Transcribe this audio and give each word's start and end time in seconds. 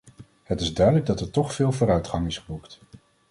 Het 0.43 0.61
is 0.61 0.73
duidelijk 0.73 1.05
dat 1.05 1.19
er 1.21 1.29
toch 1.31 1.53
veel 1.53 1.71
vooruitgang 1.71 2.27
is 2.27 2.37
geboekt. 2.37 2.79